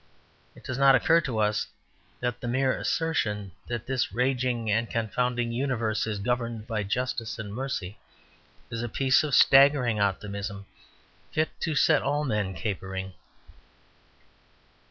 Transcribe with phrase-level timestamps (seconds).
[0.55, 1.67] It does not occur to us
[2.21, 7.53] that the mere assertion that this raging and confounding universe is governed by justice and
[7.53, 7.99] mercy
[8.71, 10.65] is a piece of staggering optimism
[11.31, 13.13] fit to set all men capering.